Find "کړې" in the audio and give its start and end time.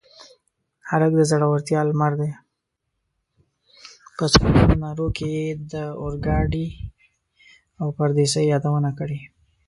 8.99-9.19